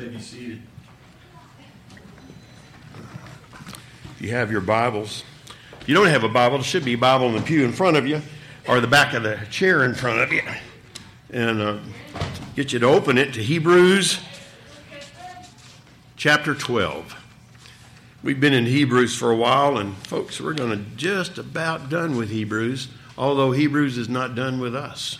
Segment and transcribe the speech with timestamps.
[0.00, 0.62] may be seated.
[4.18, 5.24] You have your Bibles,
[5.78, 7.72] if you don't have a Bible, there should be a Bible in the pew in
[7.72, 8.22] front of you
[8.66, 10.40] or the back of the chair in front of you.
[11.30, 11.78] And uh,
[12.56, 14.20] get you to open it to Hebrews
[16.16, 17.14] chapter 12.
[18.22, 22.16] We've been in Hebrews for a while, and folks, we're going to just about done
[22.16, 22.88] with Hebrews,
[23.18, 25.18] although Hebrews is not done with us.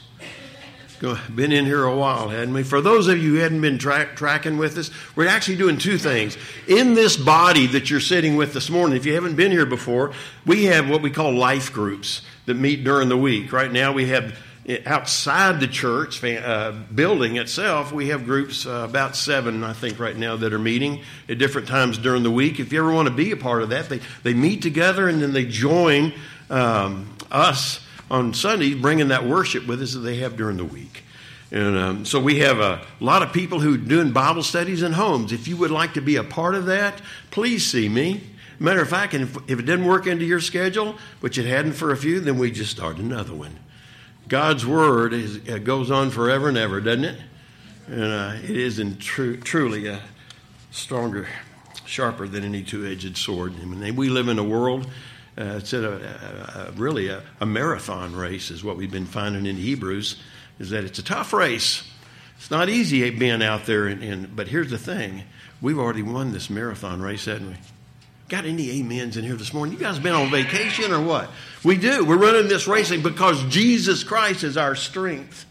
[1.01, 2.63] Been in here a while, hadn't we?
[2.63, 5.97] For those of you who hadn't been tra- tracking with us, we're actually doing two
[5.97, 6.37] things.
[6.69, 10.13] In this body that you're sitting with this morning, if you haven't been here before,
[10.45, 13.51] we have what we call life groups that meet during the week.
[13.51, 18.87] Right now, we have eh, outside the church uh, building itself, we have groups, uh,
[18.87, 22.61] about seven, I think, right now, that are meeting at different times during the week.
[22.61, 25.23] If you ever want to be a part of that, they, they meet together and
[25.23, 26.13] then they join
[26.51, 27.81] um, us
[28.11, 31.05] on Sundays, bringing that worship with us that they have during the week.
[31.53, 34.93] And um, so we have a lot of people who are doing Bible studies in
[34.93, 35.33] homes.
[35.33, 37.01] If you would like to be a part of that,
[37.31, 38.23] please see me.
[38.59, 41.93] Matter of fact, if, if it didn't work into your schedule, which it hadn't for
[41.93, 43.59] a few, then we just start another one.
[44.29, 47.19] God's word is, uh, goes on forever and ever, doesn't it?
[47.89, 50.01] And uh, it is in tru- truly a
[50.71, 51.27] stronger,
[51.85, 53.55] sharper than any two-edged sword.
[53.61, 54.87] I mean, we live in a world
[55.39, 59.47] uh, it's a, a, a really a, a, marathon race, is what we've been finding
[59.47, 60.21] in Hebrews,
[60.59, 61.83] is that it's a tough race.
[62.37, 65.23] It's not easy being out there, and, and, but here's the thing
[65.61, 67.57] we've already won this marathon race, haven't we?
[68.29, 69.75] Got any amens in here this morning?
[69.75, 71.31] You guys been on vacation or what?
[71.65, 72.05] We do.
[72.05, 75.47] We're running this racing because Jesus Christ is our strength.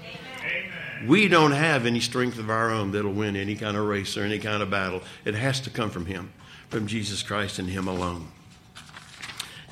[0.00, 1.08] Amen.
[1.08, 4.24] We don't have any strength of our own that'll win any kind of race or
[4.24, 5.02] any kind of battle.
[5.26, 6.32] It has to come from Him,
[6.70, 8.28] from Jesus Christ and Him alone.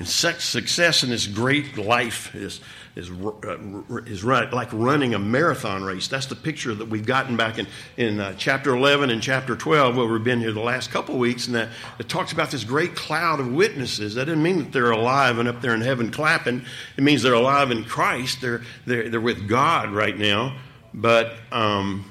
[0.01, 2.59] And success in this great life is,
[2.95, 3.57] is, uh,
[4.07, 6.07] is run, like running a marathon race.
[6.07, 9.95] That's the picture that we've gotten back in, in uh, chapter 11 and chapter 12,
[9.95, 11.45] where we've been here the last couple weeks.
[11.45, 14.15] And that it talks about this great cloud of witnesses.
[14.15, 16.65] That doesn't mean that they're alive and up there in heaven clapping.
[16.97, 18.41] It means they're alive in Christ.
[18.41, 20.57] They're, they're, they're with God right now.
[20.95, 22.09] But um,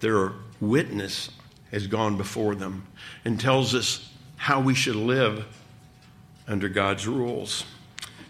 [0.00, 1.28] their witness
[1.72, 2.86] has gone before them
[3.26, 4.08] and tells us
[4.38, 5.44] how we should live
[6.46, 7.64] under God's rules.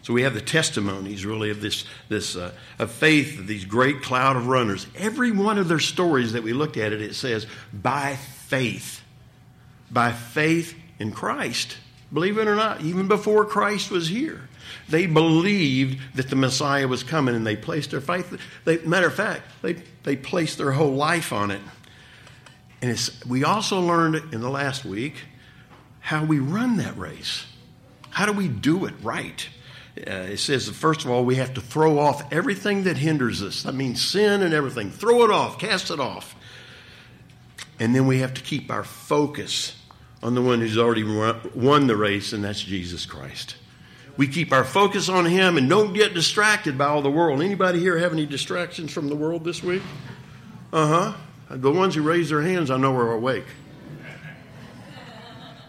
[0.02, 4.02] So we have the testimonies, really, of this, this uh, of faith, of these great
[4.02, 4.86] cloud of runners.
[4.96, 9.00] Every one of their stories that we looked at it, it says, by faith.
[9.92, 11.76] By faith in Christ.
[12.12, 14.48] Believe it or not, even before Christ was here,
[14.88, 18.38] they believed that the Messiah was coming and they placed their faith.
[18.64, 21.60] They, matter of fact, they, they placed their whole life on it.
[22.82, 25.14] And we also learned in the last week
[26.00, 27.46] how we run that race.
[28.12, 29.48] How do we do it right?
[29.96, 33.62] Uh, it says, first of all, we have to throw off everything that hinders us.
[33.62, 34.90] That means sin and everything.
[34.90, 36.34] Throw it off, cast it off.
[37.80, 39.76] And then we have to keep our focus
[40.22, 43.56] on the one who's already won the race, and that's Jesus Christ.
[44.18, 47.40] We keep our focus on Him and don't get distracted by all the world.
[47.40, 49.82] Anybody here have any distractions from the world this week?
[50.70, 51.12] Uh huh.
[51.48, 53.46] The ones who raise their hands, I know are awake.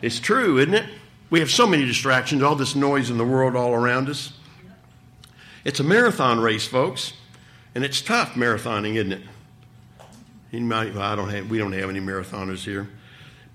[0.02, 0.90] It's true, isn't it?
[1.34, 4.34] We have so many distractions, all this noise in the world all around us.
[5.66, 7.14] It's a marathon race, folks,
[7.74, 9.22] and it's tough marathoning, isn't it?
[10.52, 12.88] Well, I don't have, we don't have any marathoners here.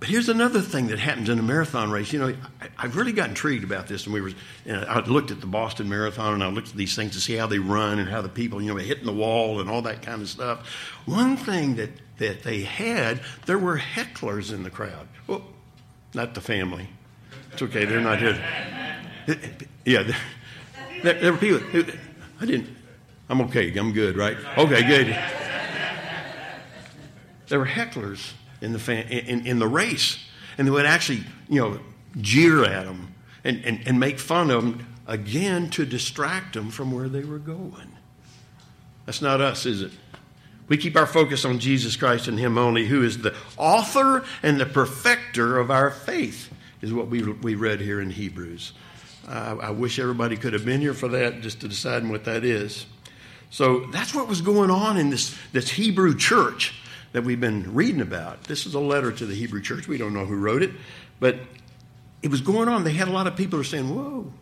[0.00, 2.12] But here's another thing that happens in a marathon race.
[2.12, 2.34] You know,
[2.78, 4.32] I, have really got intrigued about this, and we were.
[4.66, 7.36] And I looked at the Boston Marathon, and I looked at these things to see
[7.36, 10.02] how they run and how the people, you know, hitting the wall and all that
[10.02, 10.66] kind of stuff.
[11.06, 15.06] One thing that that they had, there were hecklers in the crowd.
[15.28, 15.44] Well,
[16.12, 16.88] not the family.
[17.52, 18.38] It's okay, they're not here.
[19.84, 20.10] Yeah,
[21.02, 21.60] there, there were people.
[22.40, 22.76] I didn't.
[23.28, 23.76] I'm okay.
[23.76, 24.36] I'm good, right?
[24.56, 25.18] Okay, good.
[27.48, 30.18] There were hecklers in the fan, in, in the race,
[30.56, 31.80] and they would actually, you know,
[32.20, 33.14] jeer at them
[33.44, 37.38] and, and, and make fun of them again to distract them from where they were
[37.38, 37.92] going.
[39.06, 39.92] That's not us, is it?
[40.68, 44.60] We keep our focus on Jesus Christ and Him only, who is the author and
[44.60, 46.50] the perfecter of our faith
[46.82, 48.72] is what we, we read here in Hebrews.
[49.26, 52.44] Uh, I wish everybody could have been here for that just to decide what that
[52.44, 52.86] is.
[53.50, 56.74] So that's what was going on in this, this Hebrew church
[57.12, 58.44] that we've been reading about.
[58.44, 59.88] This is a letter to the Hebrew church.
[59.88, 60.70] We don't know who wrote it,
[61.18, 61.36] but
[62.22, 62.84] it was going on.
[62.84, 64.32] They had a lot of people who were saying, Whoa,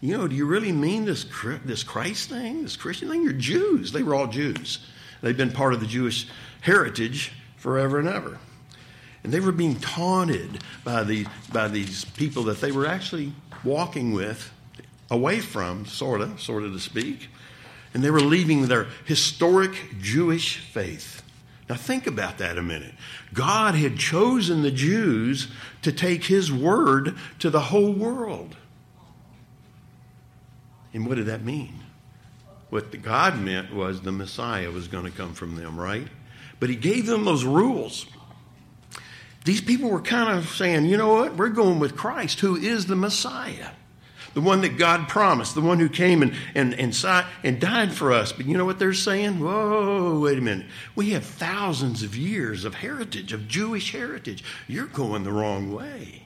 [0.00, 1.26] you know, do you really mean this,
[1.64, 3.22] this Christ thing, this Christian thing?
[3.22, 3.92] You're Jews.
[3.92, 4.86] They were all Jews.
[5.20, 6.26] They've been part of the Jewish
[6.62, 8.38] heritage forever and ever.
[9.22, 13.32] And they were being taunted by, the, by these people that they were actually
[13.64, 14.50] walking with,
[15.10, 17.28] away from, sort of, sort of to speak.
[17.92, 21.22] And they were leaving their historic Jewish faith.
[21.68, 22.94] Now, think about that a minute.
[23.34, 25.48] God had chosen the Jews
[25.82, 28.56] to take his word to the whole world.
[30.92, 31.80] And what did that mean?
[32.70, 36.06] What God meant was the Messiah was going to come from them, right?
[36.58, 38.06] But he gave them those rules.
[39.44, 41.36] These people were kind of saying, you know what?
[41.36, 43.70] We're going with Christ, who is the Messiah
[44.34, 46.94] the one that God promised, the one who came and, and, and,
[47.42, 48.32] and died for us.
[48.32, 49.40] But you know what they're saying?
[49.40, 50.66] Whoa, wait a minute.
[50.94, 54.44] We have thousands of years of heritage, of Jewish heritage.
[54.68, 56.22] You're going the wrong way.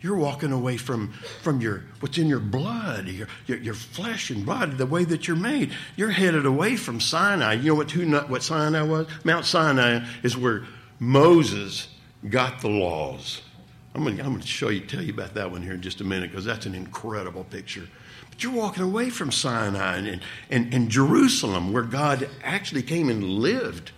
[0.00, 1.12] You're walking away from,
[1.42, 5.26] from your what's in your blood, your, your, your flesh and blood, the way that
[5.26, 5.72] you're made.
[5.96, 7.54] You're headed away from Sinai.
[7.54, 9.06] You know what, who, what Sinai was?
[9.24, 10.64] Mount Sinai is where
[11.00, 11.88] Moses
[12.28, 13.42] got the laws.
[13.94, 16.30] I'm going, to, show you, tell you about that one here in just a minute
[16.30, 17.86] because that's an incredible picture.
[18.28, 23.22] But you're walking away from Sinai and, and, and Jerusalem, where God actually came and
[23.22, 23.92] lived.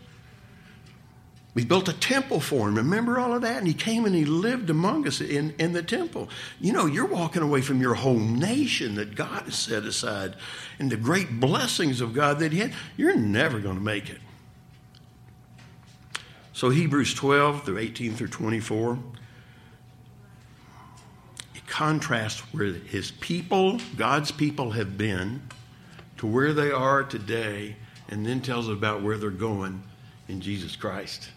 [1.54, 2.74] We built a temple for him.
[2.74, 3.56] Remember all of that?
[3.56, 6.28] And he came and he lived among us in, in the temple.
[6.60, 10.36] You know, you're walking away from your whole nation that God has set aside
[10.78, 12.74] and the great blessings of God that he had.
[12.98, 14.20] You're never going to make it.
[16.56, 18.98] So, Hebrews 12 through 18 through 24
[21.66, 25.42] contrast where his people, God's people, have been
[26.16, 27.76] to where they are today,
[28.08, 29.82] and then tells about where they're going
[30.26, 31.28] in Jesus Christ,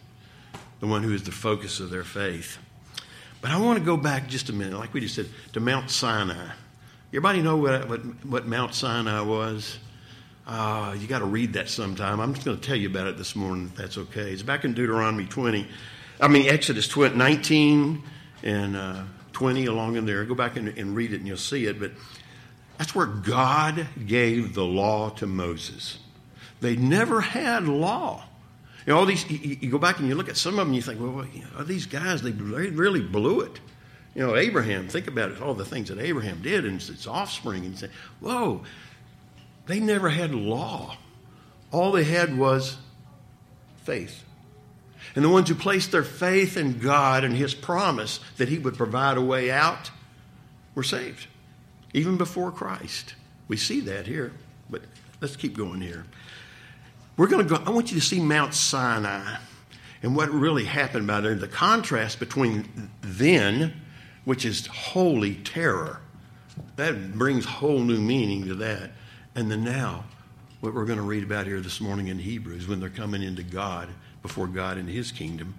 [0.79, 2.57] the one who is the focus of their faith.
[3.41, 5.91] But I want to go back just a minute, like we just said, to Mount
[5.91, 6.51] Sinai.
[7.09, 9.77] Everybody know what, what, what Mount Sinai was?
[10.47, 12.19] Uh, you got to read that sometime.
[12.19, 14.31] I'm just going to tell you about it this morning, if that's okay.
[14.31, 15.67] It's back in Deuteronomy 20.
[16.19, 18.03] I mean, Exodus 20, 19
[18.43, 19.03] and uh,
[19.33, 20.25] 20 along in there.
[20.25, 21.79] Go back and, and read it and you'll see it.
[21.79, 21.91] But
[22.77, 25.99] that's where God gave the law to Moses.
[26.61, 28.23] They never had law.
[28.85, 30.69] You know, all these, you, you, go back and you look at some of them
[30.69, 33.59] and you think, well, you know, these guys, they, they really blew it.
[34.15, 37.65] You know, Abraham, think about it, all the things that Abraham did and his offspring,
[37.65, 37.89] and say,
[38.19, 38.63] whoa,
[39.69, 40.97] they never had law.
[41.71, 42.75] All they had was
[43.83, 44.23] faith.
[45.15, 48.75] And the ones who placed their faith in God and His promise that He would
[48.75, 49.91] provide a way out
[50.73, 51.27] were saved,
[51.93, 53.13] even before Christ.
[53.47, 54.31] We see that here,
[54.71, 54.81] but
[55.21, 56.03] let's keep going here.
[57.15, 59.35] We're going to go, I want you to see Mount Sinai
[60.01, 63.79] and what really happened it, the contrast between then,
[64.25, 66.01] which is holy terror.
[66.77, 68.93] That brings whole new meaning to that.
[69.39, 70.03] And the now,
[70.59, 73.41] what we're going to read about here this morning in Hebrews when they're coming into
[73.41, 73.87] God
[74.21, 75.55] before God in His kingdom,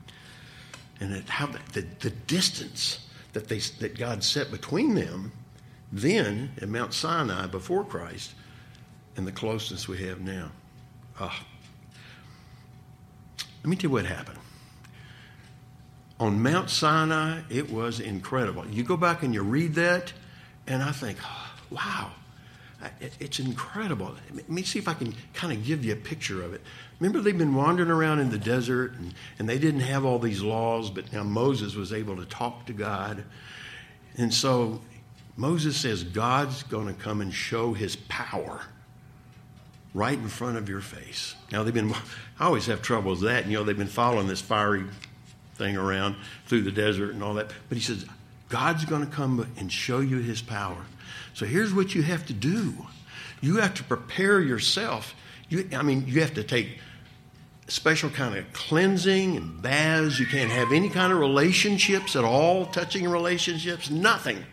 [1.01, 5.33] and how the, the distance that they that God set between them
[5.91, 8.35] then at Mount Sinai before Christ,
[9.17, 10.51] and the closeness we have now.
[11.19, 11.43] Ah.
[13.65, 14.41] Let me tell you what happened.
[16.19, 18.67] On Mount Sinai, it was incredible.
[18.67, 20.13] You go back and you read that,
[20.67, 22.11] and I think, oh,
[22.83, 24.15] wow, it's incredible.
[24.35, 26.63] Let me see if I can kind of give you a picture of it.
[26.99, 30.43] Remember, they've been wandering around in the desert and, and they didn't have all these
[30.43, 33.25] laws, but now Moses was able to talk to God.
[34.17, 34.81] And so
[35.37, 38.61] Moses says, God's going to come and show his power
[39.95, 41.35] right in front of your face.
[41.51, 41.93] Now, they've been,
[42.39, 43.47] I always have trouble with that.
[43.47, 44.85] You know, they've been following this fiery
[45.55, 46.17] thing around
[46.47, 47.51] through the desert and all that.
[47.69, 48.05] But he says,
[48.49, 50.85] God's going to come and show you his power.
[51.35, 52.75] So here's what you have to do
[53.41, 55.15] you have to prepare yourself.
[55.49, 56.79] You, I mean, you have to take
[57.69, 60.19] special kind of cleansing and baths.
[60.19, 64.45] You can't have any kind of relationships at all, touching relationships, nothing.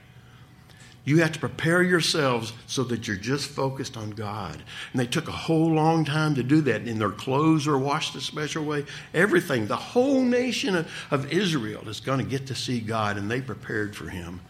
[1.04, 4.62] You have to prepare yourselves so that you're just focused on God.
[4.92, 6.82] And they took a whole long time to do that.
[6.82, 8.86] And their clothes were washed a special way.
[9.14, 13.32] Everything, the whole nation of, of Israel is going to get to see God, and
[13.32, 14.42] they prepared for Him.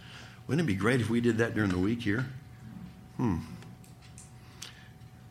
[0.48, 2.26] Wouldn't it be great if we did that during the week here?
[3.18, 3.40] Hmm.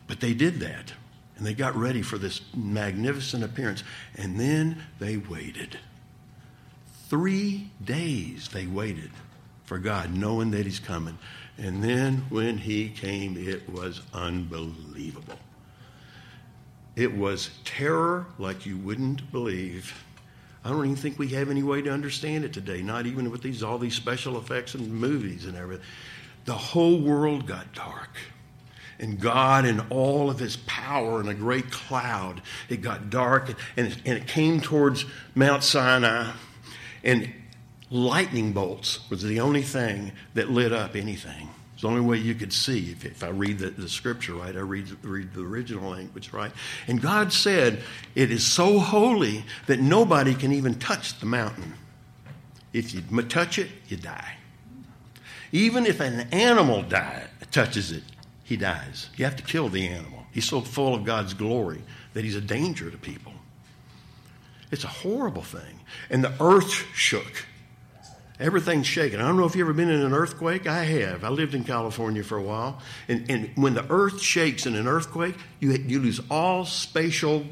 [0.05, 0.93] But they did that.
[1.37, 3.83] And they got ready for this magnificent appearance.
[4.15, 5.77] And then they waited.
[7.09, 9.11] Three days they waited
[9.65, 11.17] for God, knowing that He's coming.
[11.57, 15.37] And then when He came, it was unbelievable.
[16.95, 20.03] It was terror like you wouldn't believe.
[20.67, 23.41] I don't even think we have any way to understand it today, not even with
[23.41, 25.85] these all these special effects and movies and everything.
[26.43, 28.17] The whole world got dark
[28.99, 32.41] and God in all of his power in a great cloud.
[32.67, 35.05] It got dark and and it came towards
[35.35, 36.33] Mount Sinai,
[37.01, 37.33] and
[37.89, 41.47] lightning bolts was the only thing that lit up anything.
[41.77, 44.55] It's the only way you could see if, if I read the, the, scripture right,
[44.55, 46.51] I read, read the original language right.
[46.87, 47.83] And God said,
[48.15, 51.75] It is so holy that nobody can even touch the mountain.
[52.73, 54.37] If you touch it, you die.
[55.51, 58.01] Even if an animal die, touches it,
[58.43, 59.11] he dies.
[59.15, 60.25] You have to kill the animal.
[60.31, 61.83] He's so full of God's glory
[62.15, 63.33] that he's a danger to people.
[64.71, 65.81] It's a horrible thing.
[66.09, 67.45] And the earth shook.
[68.39, 69.19] Everything's shaking.
[69.19, 70.67] I don't know if you've ever been in an earthquake.
[70.67, 71.23] I have.
[71.23, 72.79] I lived in California for a while.
[73.07, 77.45] And, and when the earth shakes in an earthquake, you, you lose all spatial,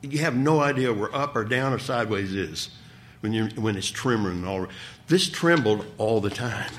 [0.00, 2.70] you have no idea where up or down or sideways is
[3.20, 4.46] when, you when it's trembling.
[4.46, 4.68] All,
[5.06, 6.72] this trembled all the time.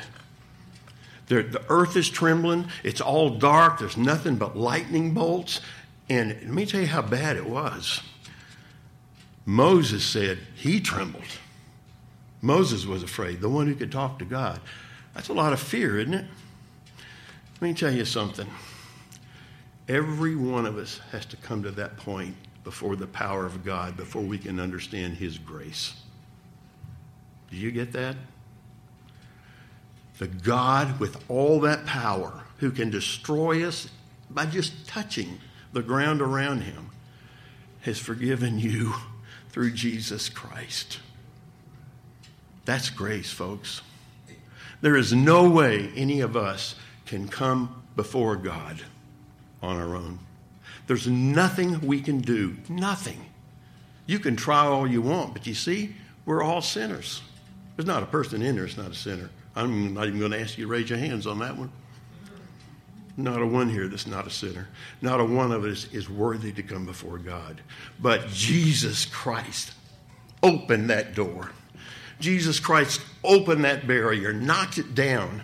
[1.27, 2.65] The, the earth is trembling.
[2.83, 3.79] It's all dark.
[3.79, 5.61] There's nothing but lightning bolts.
[6.09, 8.01] And let me tell you how bad it was.
[9.45, 11.23] Moses said he trembled.
[12.43, 14.59] Moses was afraid, the one who could talk to God.
[15.13, 16.25] That's a lot of fear, isn't it?
[17.61, 18.47] Let me tell you something.
[19.87, 22.35] Every one of us has to come to that point
[22.65, 25.93] before the power of God, before we can understand His grace.
[27.49, 28.17] Do you get that?
[30.17, 33.87] The God with all that power who can destroy us
[34.29, 35.39] by just touching
[35.71, 36.89] the ground around Him
[37.83, 38.93] has forgiven you
[39.49, 40.99] through Jesus Christ.
[42.65, 43.81] That's grace, folks.
[44.81, 48.81] There is no way any of us can come before God
[49.61, 50.19] on our own.
[50.87, 52.57] There's nothing we can do.
[52.67, 53.25] Nothing.
[54.05, 57.21] You can try all you want, but you see, we're all sinners.
[57.75, 59.29] There's not a person in there that's not a sinner.
[59.55, 61.71] I'm not even going to ask you to raise your hands on that one.
[63.15, 64.67] Not a one here that's not a sinner.
[65.01, 67.61] Not a one of us is worthy to come before God.
[68.01, 69.73] But Jesus Christ
[70.41, 71.51] opened that door.
[72.19, 75.43] Jesus Christ opened that barrier, knocked it down.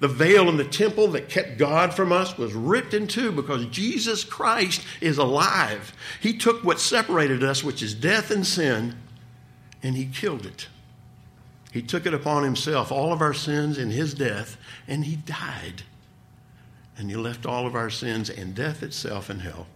[0.00, 3.66] The veil in the temple that kept God from us was ripped in two because
[3.66, 5.92] Jesus Christ is alive.
[6.20, 8.96] He took what separated us, which is death and sin,
[9.82, 10.68] and He killed it.
[11.70, 14.56] He took it upon Himself, all of our sins in His death,
[14.88, 15.84] and He died
[17.02, 19.66] and he left all of our sins and death itself in hell.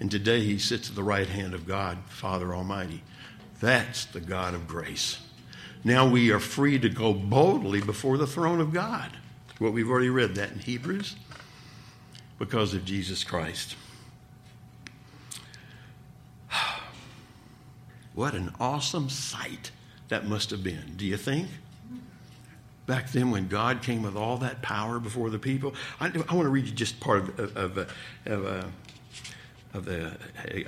[0.00, 3.02] And today he sits at the right hand of God, Father Almighty.
[3.60, 5.18] That's the God of grace.
[5.88, 9.10] Now we are free to go boldly before the throne of God.
[9.58, 11.16] What we've already read that in Hebrews
[12.38, 13.74] because of Jesus Christ.
[18.14, 19.70] What an awesome sight
[20.08, 21.48] that must have been, do you think?
[22.86, 25.74] back then when God came with all that power before the people.
[26.00, 27.78] I, I want to read you just part of, of, of,
[28.26, 28.64] of, uh,
[29.74, 30.16] of, the,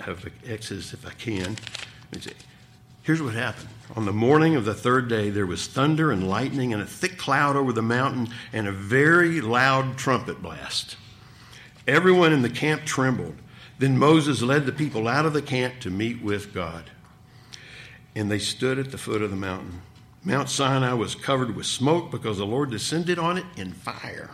[0.06, 1.56] of Exodus if I can.
[3.10, 3.66] Here's what happened.
[3.96, 7.18] On the morning of the third day, there was thunder and lightning and a thick
[7.18, 10.96] cloud over the mountain and a very loud trumpet blast.
[11.88, 13.34] Everyone in the camp trembled.
[13.80, 16.88] Then Moses led the people out of the camp to meet with God.
[18.14, 19.82] And they stood at the foot of the mountain.
[20.22, 24.30] Mount Sinai was covered with smoke because the Lord descended on it in fire.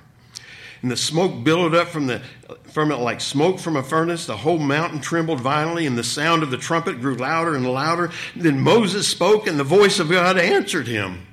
[0.82, 2.20] And the smoke billowed up from, the,
[2.64, 4.26] from it like smoke from a furnace.
[4.26, 8.10] The whole mountain trembled violently, and the sound of the trumpet grew louder and louder.
[8.34, 11.26] Then Moses spoke, and the voice of God answered him.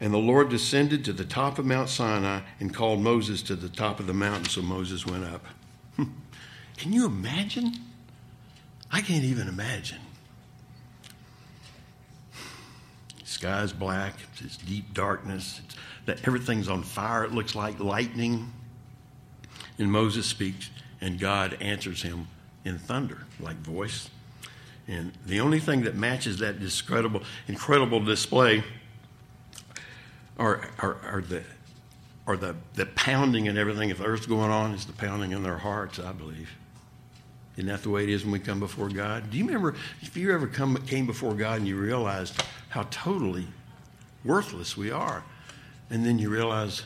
[0.00, 3.68] And the Lord descended to the top of Mount Sinai and called Moses to the
[3.68, 5.44] top of the mountain, so Moses went up.
[6.76, 7.72] Can you imagine?
[8.92, 9.98] I can't even imagine.
[13.36, 15.60] Sky's black, it's deep darkness,
[16.06, 18.50] that everything's on fire, it looks like lightning.
[19.78, 20.70] And Moses speaks,
[21.02, 22.28] and God answers him
[22.64, 24.08] in thunder, like voice.
[24.88, 28.64] And the only thing that matches that incredible, incredible display
[30.38, 31.42] are, are, are the
[32.26, 33.90] are the, the pounding and everything.
[33.90, 36.50] If the earth's going on, it's the pounding in their hearts, I believe.
[37.56, 39.30] Isn't that the way it is when we come before God?
[39.30, 43.46] Do you remember if you ever come, came before God and you realized how totally
[44.24, 45.24] worthless we are?
[45.88, 46.82] And then you realize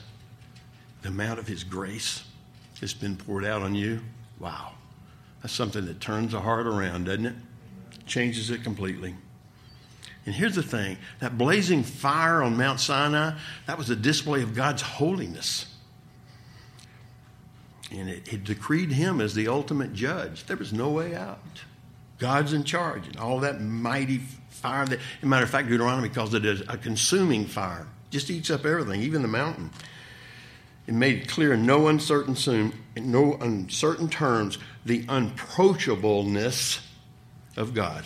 [1.03, 2.23] the amount of His grace
[2.81, 4.01] that's been poured out on you?
[4.39, 4.73] Wow.
[5.43, 7.35] That's something that turns the heart around, doesn't it?
[8.07, 9.15] Changes it completely.
[10.27, 13.37] And here's the thing that blazing fire on Mount Sinai,
[13.67, 15.67] that was a display of God's holiness
[17.91, 20.45] and it, it, decreed him as the ultimate judge.
[20.47, 21.63] There was no way out.
[22.19, 24.19] God's in charge, and all that mighty
[24.51, 24.87] fire.
[24.87, 27.87] That, as a matter of fact, Deuteronomy calls it a, consuming fire.
[28.11, 29.71] Just eats up everything, even the mountain.
[30.87, 36.81] It made clear in no uncertain soon, in no uncertain terms, the unapproachableness
[37.57, 38.05] of God.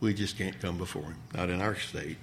[0.00, 2.16] We just can't come before Him, not in our state.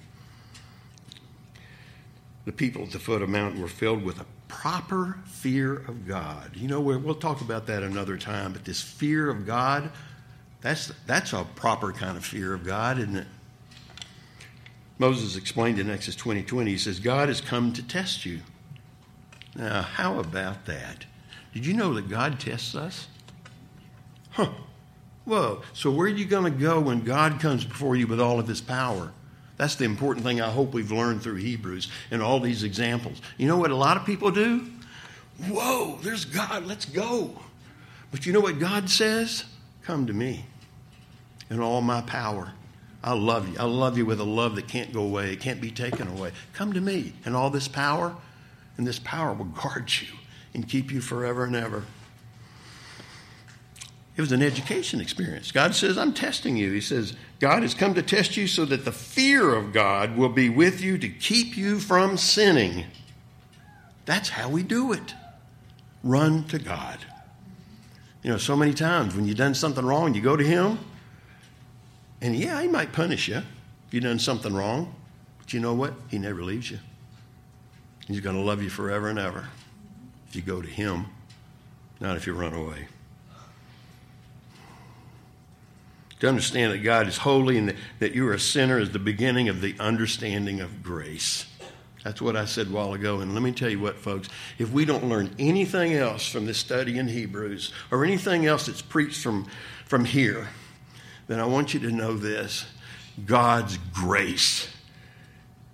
[2.44, 6.06] The people at the foot of the mountain were filled with a proper fear of
[6.06, 6.52] God.
[6.54, 9.90] You know, we'll talk about that another time, but this fear of God,
[10.60, 13.26] that's, that's a proper kind of fear of God, isn't it?
[14.98, 18.40] Moses explained in Exodus 20 20, he says, God has come to test you.
[19.54, 21.04] Now, how about that?
[21.52, 23.08] Did you know that God tests us?
[24.30, 24.50] Huh.
[25.24, 25.62] Whoa.
[25.72, 28.46] So, where are you going to go when God comes before you with all of
[28.46, 29.12] his power?
[29.56, 33.22] That's the important thing I hope we've learned through Hebrews and all these examples.
[33.38, 34.66] You know what a lot of people do?
[35.48, 37.30] Whoa, there's God, let's go.
[38.10, 39.44] But you know what God says?
[39.82, 40.44] Come to me
[41.50, 42.52] in all my power.
[43.02, 43.58] I love you.
[43.58, 46.32] I love you with a love that can't go away, it can't be taken away.
[46.52, 48.16] Come to me and all this power,
[48.76, 50.08] and this power will guard you
[50.54, 51.84] and keep you forever and ever.
[54.16, 55.52] It was an education experience.
[55.52, 56.72] God says, I'm testing you.
[56.72, 60.30] He says, God has come to test you so that the fear of God will
[60.30, 62.86] be with you to keep you from sinning.
[64.06, 65.14] That's how we do it.
[66.02, 66.98] Run to God.
[68.22, 70.78] You know, so many times when you've done something wrong, you go to Him,
[72.22, 73.44] and yeah, He might punish you if
[73.90, 74.94] you've done something wrong,
[75.38, 75.92] but you know what?
[76.08, 76.78] He never leaves you.
[78.08, 79.48] He's going to love you forever and ever
[80.28, 81.06] if you go to Him,
[82.00, 82.88] not if you run away.
[86.20, 89.48] To understand that God is holy and that, you are a sinner is the beginning
[89.48, 91.44] of the understanding of grace.
[92.04, 93.20] That's what I said a while ago.
[93.20, 96.56] And let me tell you what, folks, if we don't learn anything else from this
[96.56, 99.46] study in Hebrews or anything else that's preached from,
[99.84, 100.48] from here,
[101.26, 102.64] then I want you to know this
[103.26, 104.68] God's grace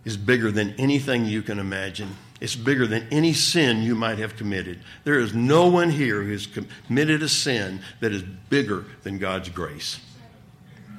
[0.05, 2.17] is bigger than anything you can imagine.
[2.41, 4.81] It's bigger than any sin you might have committed.
[5.05, 9.49] There is no one here who has committed a sin that is bigger than God's
[9.49, 10.01] grace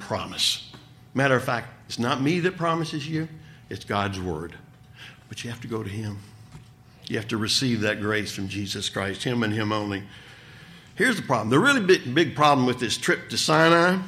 [0.04, 0.70] promise.
[1.14, 3.28] Matter of fact, it's not me that promises you,
[3.70, 4.54] it's God's word.
[5.28, 6.18] But you have to go to Him.
[7.06, 10.04] You have to receive that grace from Jesus Christ, Him and Him only.
[10.94, 13.98] Here's the problem the really big, big problem with this trip to Sinai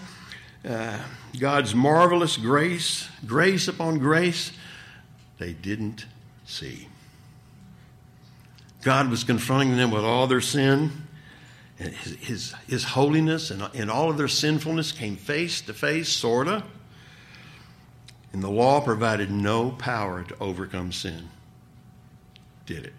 [0.66, 0.98] uh,
[1.38, 4.52] God's marvelous grace, grace upon grace,
[5.38, 6.06] they didn't
[6.44, 6.88] see.
[8.82, 10.90] God was confronting them with all their sin
[11.78, 16.08] and his, his, his holiness and, and all of their sinfulness came face to face,
[16.08, 16.62] sort of.
[18.32, 21.28] And the law provided no power to overcome sin.
[22.66, 22.92] Did it?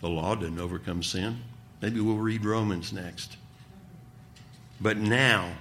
[0.00, 1.40] The law didn't overcome sin.
[1.82, 3.36] Maybe we'll read Romans next.
[4.80, 5.52] But now,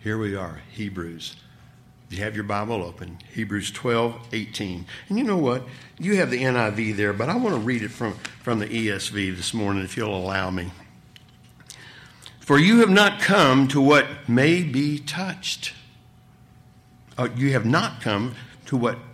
[0.00, 1.36] here we are, Hebrews
[2.12, 4.86] you have your Bible open, Hebrews 12, 18.
[5.08, 5.64] And you know what?
[5.98, 9.36] You have the NIV there, but I want to read it from, from the ESV
[9.36, 10.70] this morning, if you'll allow me.
[12.40, 15.72] For you have not come to what may be touched.
[17.16, 18.34] Oh, you have not come
[18.66, 18.98] to what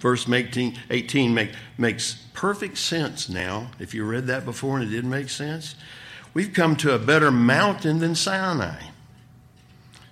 [0.00, 3.70] verse 18, 18 make, makes perfect sense now.
[3.78, 5.76] If you read that before and it didn't make sense,
[6.34, 8.80] we've come to a better mountain than Sinai.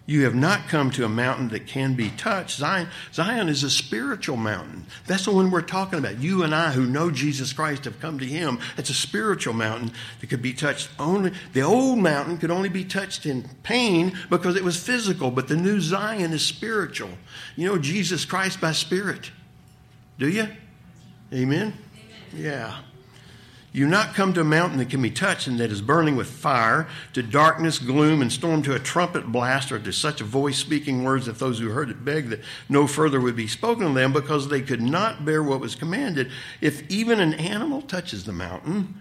[0.08, 2.56] You have not come to a mountain that can be touched.
[2.56, 4.86] Zion, Zion is a spiritual mountain.
[5.06, 6.18] That's the one we're talking about.
[6.18, 8.58] You and I, who know Jesus Christ, have come to Him.
[8.78, 11.32] It's a spiritual mountain that could be touched only.
[11.52, 15.58] The old mountain could only be touched in pain because it was physical, but the
[15.58, 17.10] new Zion is spiritual.
[17.54, 19.30] You know Jesus Christ by Spirit.
[20.18, 20.48] Do you?
[21.32, 21.32] Amen?
[21.32, 21.74] Amen?
[22.34, 22.78] Yeah.
[23.72, 26.28] You not come to a mountain that can be touched and that is burning with
[26.28, 30.58] fire, to darkness, gloom, and storm, to a trumpet blast, or to such a voice
[30.58, 33.92] speaking words that those who heard it begged that no further would be spoken to
[33.92, 36.30] them because they could not bear what was commanded.
[36.60, 38.94] If even an animal touches the mountain,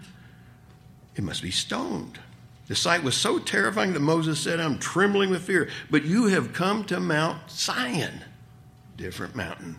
[1.16, 2.20] it must be stoned.
[2.68, 5.70] The sight was so terrifying that Moses said, I'm trembling with fear.
[5.90, 8.22] But you have come to Mount Zion,
[8.96, 9.78] different mountain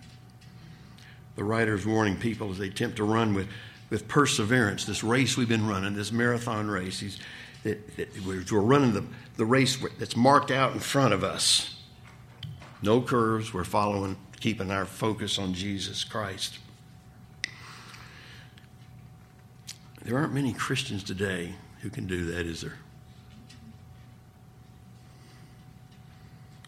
[1.39, 3.47] the writer is warning people as they attempt to run with,
[3.89, 6.99] with perseverance this race we've been running, this marathon race.
[6.99, 7.17] He's,
[7.63, 9.05] that, that we're running the,
[9.37, 11.81] the race that's marked out in front of us.
[12.81, 13.53] No curves.
[13.53, 16.59] We're following, keeping our focus on Jesus Christ.
[20.03, 22.79] There aren't many Christians today who can do that, is there?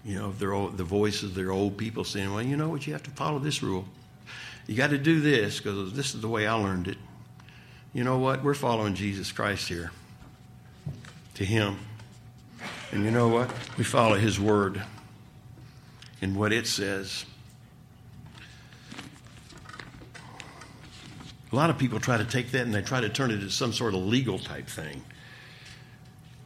[0.06, 2.94] You know, they're the voices of their old people saying, well, you know what, you
[2.94, 3.86] have to follow this rule.
[4.72, 6.98] You got to do this because this is the way I learned it.
[7.94, 8.42] You know what?
[8.42, 9.92] We're following Jesus Christ here
[11.34, 11.76] to Him.
[12.94, 13.52] And you know what?
[13.78, 14.82] We follow His Word
[16.22, 17.26] and what it says.
[21.52, 23.52] A lot of people try to take that and they try to turn it into
[23.52, 25.04] some sort of legal type thing.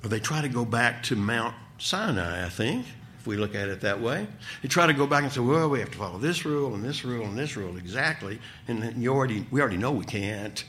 [0.03, 2.87] Or they try to go back to Mount Sinai, I think
[3.25, 4.27] if we look at it that way.
[4.61, 6.83] You try to go back and say, well, we have to follow this rule and
[6.83, 8.37] this rule and this rule exactly.
[8.67, 10.63] And you already, we already know we can't.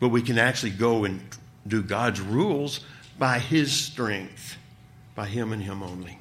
[0.00, 1.20] But we can actually go and
[1.66, 2.80] do God's rules
[3.18, 4.56] by His strength,
[5.14, 6.18] by Him and Him only.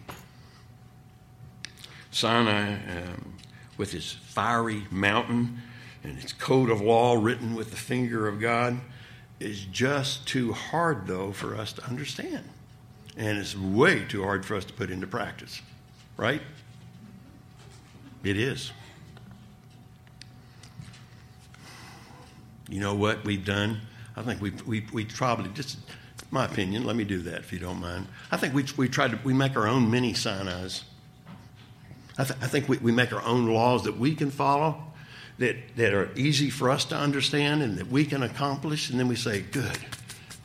[2.11, 3.35] Sinai, um,
[3.77, 5.61] with his fiery mountain
[6.03, 8.81] and its code of law written with the finger of God,
[9.39, 12.43] is just too hard, though, for us to understand.
[13.17, 15.61] And it's way too hard for us to put into practice,
[16.17, 16.41] right?
[18.23, 18.71] It is.
[22.69, 23.81] You know what we've done?
[24.15, 25.77] I think we we we probably just
[26.31, 26.85] my opinion.
[26.85, 28.07] Let me do that if you don't mind.
[28.31, 30.83] I think we we tried to we make our own mini Sinai's.
[32.19, 34.81] I, th- I think we, we make our own laws that we can follow,
[35.37, 39.07] that that are easy for us to understand and that we can accomplish, and then
[39.07, 39.77] we say, "Good,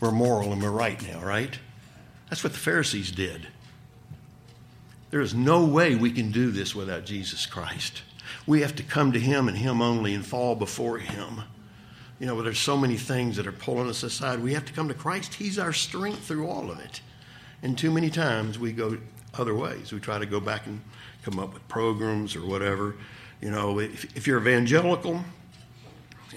[0.00, 1.58] we're moral and we're right now, right?"
[2.32, 3.46] That's what the Pharisees did.
[5.10, 8.00] There is no way we can do this without Jesus Christ.
[8.46, 11.42] We have to come to Him and Him only and fall before Him.
[12.18, 14.42] You know, but there's so many things that are pulling us aside.
[14.42, 15.34] We have to come to Christ.
[15.34, 17.02] He's our strength through all of it.
[17.62, 18.96] And too many times we go
[19.34, 19.92] other ways.
[19.92, 20.80] We try to go back and
[21.24, 22.94] come up with programs or whatever.
[23.42, 25.22] You know, if, if you're evangelical,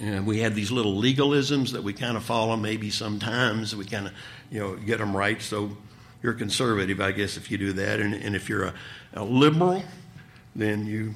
[0.00, 4.06] and we have these little legalisms that we kind of follow maybe sometimes we kind
[4.06, 4.12] of
[4.50, 5.76] you know get them right so
[6.22, 8.00] you're conservative, I guess, if you do that.
[8.00, 8.74] And, and if you're a,
[9.14, 9.82] a liberal,
[10.56, 11.14] then you,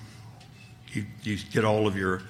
[0.92, 2.22] you, you get all of your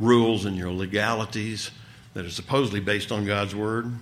[0.00, 1.70] rules and your legalities
[2.14, 3.92] that are supposedly based on God's word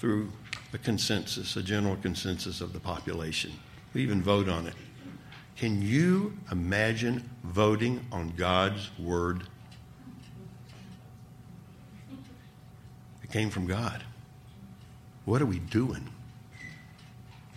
[0.00, 0.32] through
[0.72, 3.52] a consensus, a general consensus of the population.
[3.92, 4.74] We even vote on it.
[5.56, 9.44] Can you imagine voting on God's word?
[13.34, 14.00] Came from God.
[15.24, 16.08] What are we doing?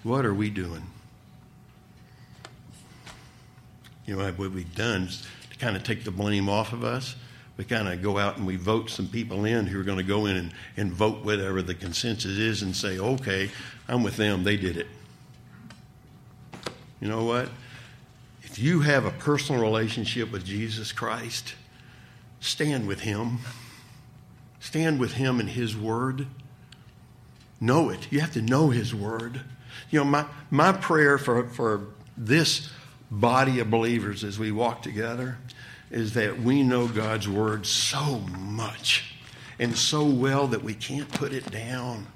[0.02, 0.82] What are we doing?
[4.08, 7.16] You know, what we've done is to kind of take the blame off of us.
[7.58, 10.04] We kind of go out and we vote some people in who are going to
[10.04, 13.52] go in and, and vote whatever the consensus is and say, okay,
[13.88, 14.44] I'm with them.
[14.44, 14.88] They did it.
[17.00, 17.50] You know what?
[18.42, 21.54] If you have a personal relationship with Jesus Christ,
[22.40, 23.38] stand with Him.
[24.60, 26.28] Stand with Him and His Word.
[27.60, 28.12] Know it.
[28.12, 29.41] You have to know His Word.
[29.89, 32.70] You know, my, my prayer for, for this
[33.10, 35.38] body of believers as we walk together
[35.89, 39.15] is that we know God's Word so much
[39.60, 42.08] and so well that we can't put it down.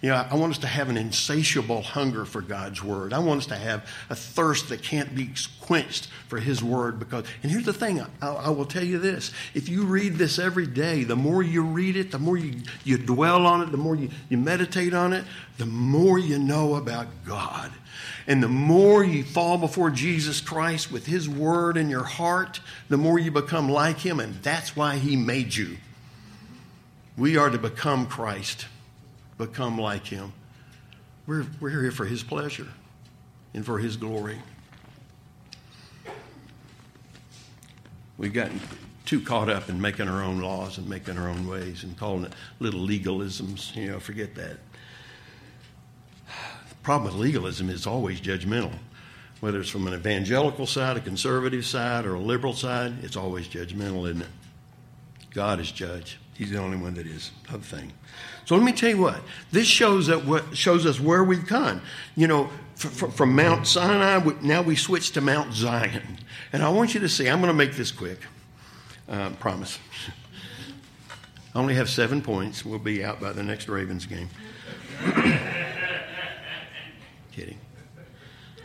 [0.00, 3.12] You know, I want us to have an insatiable hunger for God's Word.
[3.12, 6.98] I want us to have a thirst that can't be quenched for His Word.
[6.98, 10.38] Because, and here's the thing I, I, will tell you this if you read this
[10.38, 13.76] every day, the more you read it, the more you, you dwell on it, the
[13.76, 15.26] more you, you meditate on it,
[15.58, 17.70] the more you know about God.
[18.26, 22.96] And the more you fall before Jesus Christ with His Word in your heart, the
[22.96, 24.18] more you become like Him.
[24.18, 25.76] And that's why He made you.
[27.18, 28.64] We are to become Christ
[29.40, 30.32] become like him.
[31.26, 32.68] We're, we're here for his pleasure
[33.54, 34.38] and for his glory.
[38.18, 38.60] We've gotten
[39.06, 42.24] too caught up in making our own laws and making our own ways and calling
[42.24, 43.74] it little legalisms.
[43.74, 44.58] You know, forget that.
[46.68, 48.74] The problem with legalism is always judgmental.
[49.40, 53.48] Whether it's from an evangelical side, a conservative side, or a liberal side, it's always
[53.48, 54.28] judgmental, isn't it?
[55.32, 56.18] God is judge.
[56.34, 57.30] He's the only one that is.
[57.48, 57.92] Other thing.
[58.50, 59.20] So let me tell you what.
[59.52, 61.82] This shows what shows us where we've come.
[62.16, 66.18] You know, from, from Mount Sinai, now we switch to Mount Zion,
[66.52, 67.28] and I want you to see.
[67.28, 68.18] I'm going to make this quick.
[69.08, 69.78] Uh, promise.
[71.54, 72.64] I only have seven points.
[72.64, 74.28] We'll be out by the next Ravens game.
[77.30, 77.58] Kidding.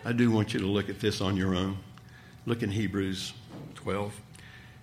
[0.03, 1.77] I do want you to look at this on your own.
[2.47, 3.33] Look in Hebrews
[3.75, 4.19] 12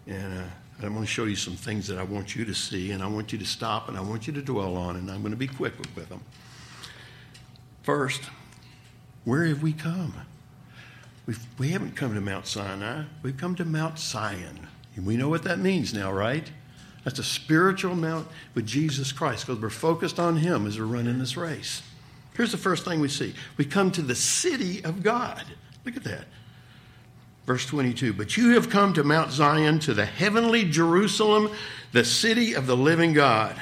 [0.07, 0.45] and uh,
[0.77, 3.03] And I'm going to show you some things that I want you to see, and
[3.03, 5.33] I want you to stop, and I want you to dwell on, and I'm going
[5.33, 6.23] to be quick with them.
[7.83, 8.23] First,
[9.25, 10.15] where have we come?
[11.27, 13.05] We've, we haven't come to Mount Sinai.
[13.23, 14.67] We've come to Mount Zion.
[14.97, 16.51] And we know what that means now, right?
[17.05, 21.19] That's a spiritual mount with Jesus Christ because we're focused on Him as we're running
[21.19, 21.83] this race.
[22.35, 25.45] Here's the first thing we see we come to the city of God.
[25.85, 26.25] Look at that.
[27.47, 31.51] Verse 22 But you have come to Mount Zion, to the heavenly Jerusalem,
[31.93, 33.61] the city of the living God.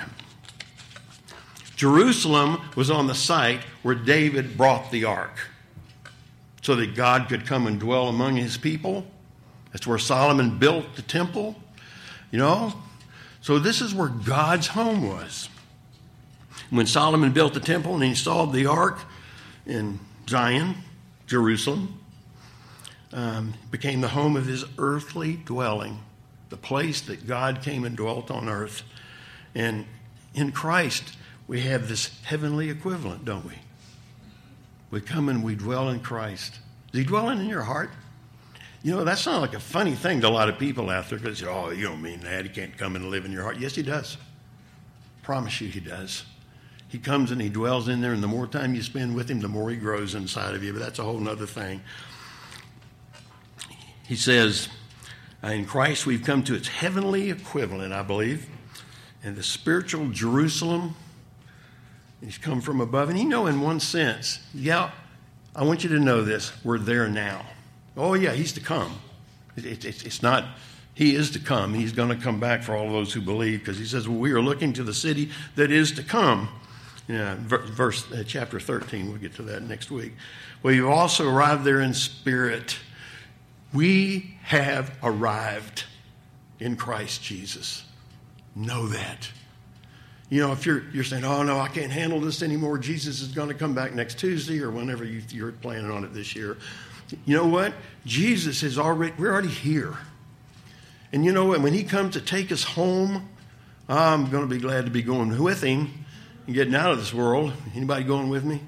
[1.77, 5.49] Jerusalem was on the site where David brought the ark
[6.63, 9.07] so that God could come and dwell among his people.
[9.73, 11.57] That's where Solomon built the temple,
[12.31, 12.75] you know.
[13.41, 15.49] So this is where God's home was.
[16.69, 18.99] When Solomon built the temple and installed the ark
[19.65, 20.77] in Zion,
[21.27, 22.00] Jerusalem,
[23.13, 25.99] um, became the home of his earthly dwelling,
[26.49, 28.83] the place that God came and dwelt on earth.
[29.55, 29.87] And
[30.35, 31.17] in Christ,
[31.49, 33.55] we have this heavenly equivalent, don't we?
[34.91, 36.59] We come and we dwell in Christ.
[36.93, 37.91] Is he dwelling in your heart?
[38.83, 41.19] You know, that sounds like a funny thing to a lot of people out there
[41.19, 42.45] because, oh, you don't mean that.
[42.45, 43.59] He can't come and live in your heart.
[43.59, 44.17] Yes, he does.
[45.23, 46.25] Promise you, he does.
[46.89, 49.41] He comes and he dwells in there, and the more time you spend with him,
[49.41, 50.73] the more he grows inside of you.
[50.73, 51.83] But that's a whole other thing.
[54.11, 54.69] He says,
[55.43, 58.47] in Christ, we've come to its heavenly equivalent, I believe,
[59.25, 60.97] and the spiritual Jerusalem
[62.21, 63.09] He's come from above.
[63.09, 64.91] And you know, in one sense, yeah,
[65.55, 67.47] I want you to know this we're there now.
[67.97, 68.99] Oh, yeah, he's to come.
[69.57, 70.45] It, it, it, it's not,
[70.95, 71.75] he is to come.
[71.75, 74.33] He's going to come back for all those who believe because he says, well, we
[74.33, 76.49] are looking to the city that is to come.
[77.09, 80.13] Yeah, verse uh, chapter 13, we'll get to that next week.
[80.63, 82.77] You've also arrived there in spirit.
[83.73, 85.85] We have arrived
[86.59, 87.85] in Christ Jesus.
[88.55, 89.31] Know that.
[90.29, 93.29] You know, if you're, you're saying, oh, no, I can't handle this anymore, Jesus is
[93.29, 96.57] going to come back next Tuesday or whenever you, you're planning on it this year.
[97.25, 97.75] You know what?
[98.07, 99.99] Jesus is already, we're already here.
[101.13, 101.61] And you know what?
[101.61, 103.29] When he comes to take us home,
[103.89, 105.91] I'm going to be glad to be going with him
[106.47, 107.53] and getting out of this world.
[107.75, 108.61] Anybody going with me?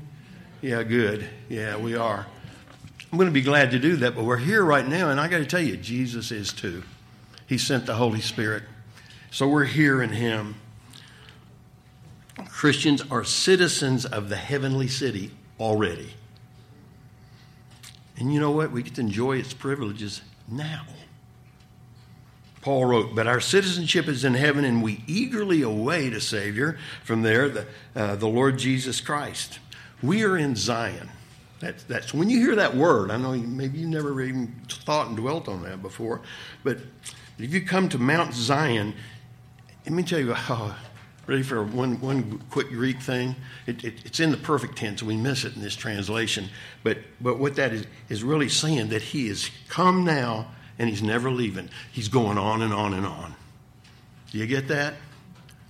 [0.61, 1.29] Yeah, good.
[1.49, 2.27] Yeah, we are.
[3.13, 5.29] I'm going to be glad to do that, but we're here right now, and I
[5.29, 6.83] got to tell you, Jesus is too.
[7.47, 8.63] He sent the Holy Spirit.
[9.31, 10.55] So we're here in him.
[12.49, 16.15] Christians are citizens of the heavenly city already.
[18.17, 18.73] And you know what?
[18.73, 20.87] We get to enjoy its privileges now.
[22.63, 27.21] Paul wrote, But our citizenship is in heaven, and we eagerly await a Savior from
[27.21, 29.59] there, the, uh, the Lord Jesus Christ.
[30.03, 31.11] We are in Zion.
[31.63, 33.13] That's, that's when you hear that word.
[33.13, 36.21] I know maybe you never even thought and dwelt on that before,
[36.65, 36.79] but
[37.39, 38.93] if you come to Mount Zion,
[39.87, 40.77] let me tell you how oh,
[41.29, 43.37] Ready for one, one quick Greek thing?
[43.69, 46.49] It, it, it's in the perfect tense, we miss it in this translation.
[46.83, 50.49] But, but what that is, is really saying that he is come now
[50.81, 51.71] and he's never leaving.
[51.93, 53.37] He's going on and on and on.
[54.33, 54.95] Do you get that?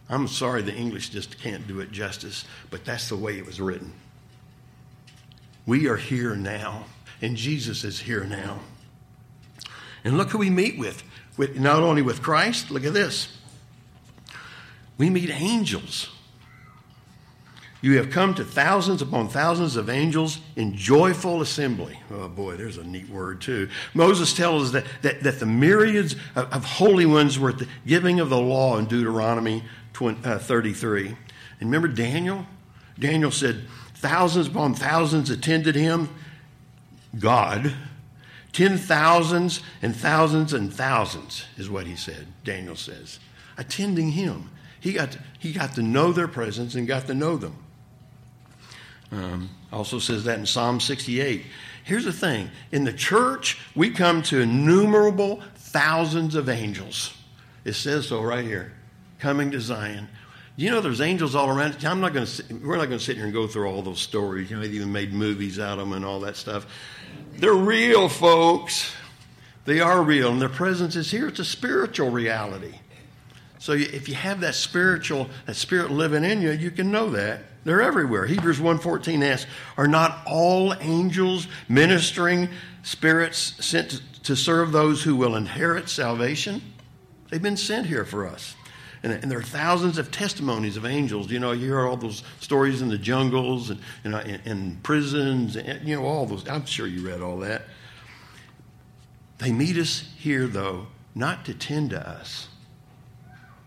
[0.09, 3.61] I'm sorry the English just can't do it justice, but that's the way it was
[3.61, 3.93] written.
[5.67, 6.87] We are here now,
[7.21, 8.61] and Jesus is here now.
[10.05, 11.03] And look who we meet with.
[11.37, 13.39] with not only with Christ, look at this
[15.03, 16.11] we meet angels.
[17.81, 21.99] You have come to thousands upon thousands of angels in joyful assembly.
[22.13, 23.69] Oh boy, there's a neat word too.
[23.95, 27.67] Moses tells us that, that, that the myriads of, of, holy ones were at the
[27.85, 31.09] giving of the law in Deuteronomy 20, uh, 33.
[31.09, 31.17] And
[31.61, 32.47] remember Daniel?
[32.97, 33.65] Daniel said,
[34.03, 36.11] thousands upon thousands attended him,
[37.19, 37.73] God.
[38.53, 43.21] Ten thousands and thousands and thousands is what he said, Daniel says,
[43.57, 44.51] attending him.
[44.81, 47.57] He got to, he got to know their presence and got to know them.
[49.13, 51.47] Um, also says that in Psalm 68.
[51.85, 57.15] Here's the thing in the church, we come to innumerable thousands of angels.
[57.65, 58.73] It says so right here
[59.21, 60.09] coming to Zion.
[60.57, 61.83] You know, there's angels all around.
[61.85, 62.55] I'm not going to.
[62.55, 64.51] We're not going to sit here and go through all those stories.
[64.51, 66.67] You know, they even made movies out of them and all that stuff.
[67.33, 68.93] They're real, folks.
[69.65, 71.29] They are real, and their presence is here.
[71.29, 72.75] It's a spiritual reality.
[73.59, 77.45] So if you have that spiritual, that spirit living in you, you can know that.
[77.65, 78.27] They're everywhere.
[78.27, 82.49] Hebrews 1.14 asks, Are not all angels ministering
[82.83, 86.61] spirits sent to, to serve those who will inherit salvation?
[87.31, 88.57] They've been sent here for us.
[89.03, 91.31] And, and, there are thousands of testimonies of angels.
[91.31, 93.81] You know, you hear all those stories in the jungles and,
[94.45, 96.49] in, prisons, and, you know, all those.
[96.49, 97.63] I'm sure you read all that.
[99.39, 100.87] They meet us here, though,
[101.17, 102.49] not to tend to us,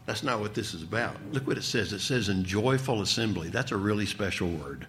[0.06, 1.18] That's not what this is about.
[1.32, 1.92] Look what it says.
[1.92, 3.50] It says in joyful assembly.
[3.50, 4.88] That's a really special word.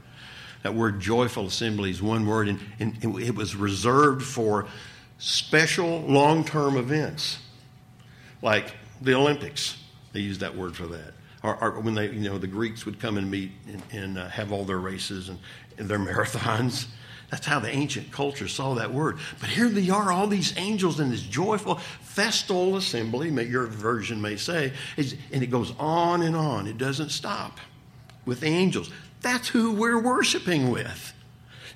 [0.63, 4.67] That word joyful assembly is one word, and, and it was reserved for
[5.19, 7.39] special long term events
[8.43, 9.77] like the Olympics.
[10.17, 11.13] They used that word for that.
[11.43, 14.29] Or, or, when they, you know, the Greeks would come and meet and, and uh,
[14.29, 15.39] have all their races and,
[15.77, 16.87] and their marathons.
[17.31, 19.19] That's how the ancient culture saw that word.
[19.41, 24.37] But here they are, all these angels in this joyful festal assembly, your version may
[24.37, 26.67] say, and it goes on and on.
[26.67, 27.59] It doesn't stop
[28.25, 28.91] with the angels.
[29.21, 31.13] That's who we're worshiping with.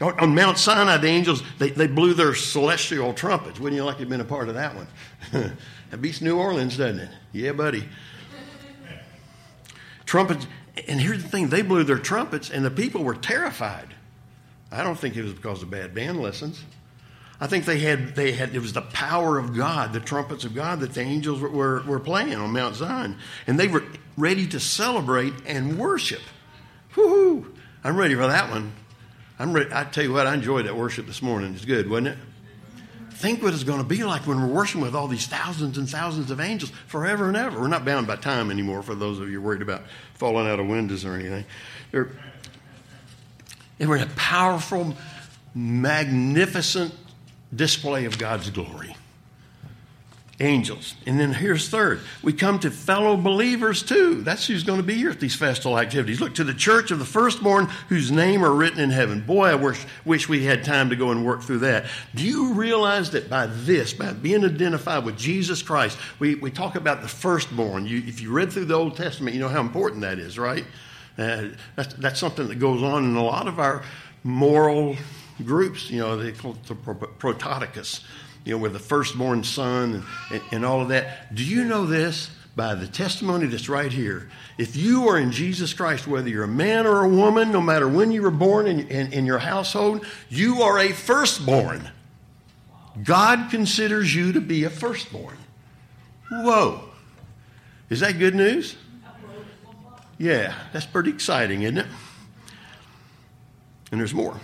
[0.01, 3.61] On Mount Sinai, the angels, they, they blew their celestial trumpets.
[3.61, 4.87] Wouldn't you like to have been a part of that one?
[5.91, 7.11] that beats New Orleans, doesn't it?
[7.33, 7.87] Yeah, buddy.
[10.11, 10.49] Trumpets,
[10.89, 13.95] and here's the thing they blew their trumpets, and the people were terrified.
[14.73, 16.65] I don't think it was because of bad band lessons.
[17.41, 20.53] I think they had, they had, it was the power of God, the trumpets of
[20.53, 23.19] God that the angels were, were, were playing on Mount Zion.
[23.47, 23.85] And they were
[24.17, 26.23] ready to celebrate and worship.
[26.97, 27.55] Whoo!
[27.85, 28.73] I'm ready for that one.
[29.39, 29.71] I'm ready.
[29.73, 31.55] I tell you what, I enjoyed that worship this morning.
[31.55, 32.19] It's good, wasn't it?
[33.21, 35.87] Think what it's going to be like when we're worshiping with all these thousands and
[35.87, 37.61] thousands of angels forever and ever.
[37.61, 39.83] We're not bound by time anymore for those of you worried about
[40.15, 41.45] falling out of windows or anything.
[41.91, 42.09] They're,
[43.79, 44.97] and we're in a powerful,
[45.55, 46.95] magnificent
[47.55, 48.97] display of God's glory.
[50.41, 50.95] Angels.
[51.07, 52.01] And then here's third.
[52.23, 54.23] We come to fellow believers too.
[54.23, 56.21] That's who's going to be here at these festival activities.
[56.21, 59.21] Look to the church of the firstborn whose name are written in heaven.
[59.21, 61.87] Boy, I wish, wish we had time to go and work through that.
[62.15, 66.75] Do you realize that by this, by being identified with Jesus Christ, we, we talk
[66.75, 67.87] about the firstborn.
[67.87, 70.65] You, if you read through the Old Testament, you know how important that is, right?
[71.19, 73.83] Uh, that's, that's something that goes on in a lot of our
[74.25, 74.97] moral
[75.45, 75.91] groups.
[75.91, 78.01] You know, they call it the prototokos,
[78.45, 81.35] you know, with the firstborn son and, and all of that.
[81.35, 82.31] Do you know this?
[82.57, 84.29] By the testimony that's right here.
[84.59, 87.89] If you are in Jesus Christ, whether you're a man or a woman, no matter
[87.89, 91.89] when you were born in, in, in your household, you are a firstborn.
[93.05, 95.39] God considers you to be a firstborn.
[96.31, 96.85] Whoa.
[97.89, 98.77] Is that good news?
[100.19, 101.87] Yeah, that's pretty exciting, isn't it?
[103.91, 104.39] And there's more.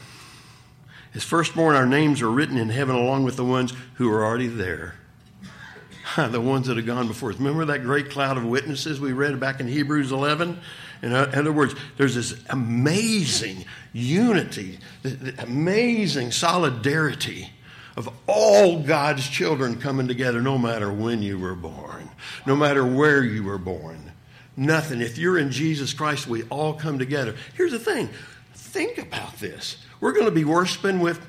[1.16, 4.48] As firstborn, our names are written in heaven along with the ones who are already
[4.48, 4.96] there.
[6.16, 7.38] the ones that have gone before us.
[7.38, 10.60] Remember that great cloud of witnesses we read back in Hebrews 11?
[11.02, 14.78] In other words, there's this amazing unity,
[15.38, 17.50] amazing solidarity
[17.96, 22.10] of all God's children coming together, no matter when you were born,
[22.44, 24.12] no matter where you were born
[24.56, 25.00] nothing.
[25.00, 27.36] If you're in Jesus Christ, we all come together.
[27.54, 28.08] Here's the thing
[28.76, 29.78] think about this.
[30.00, 31.24] We're going to be worshiping with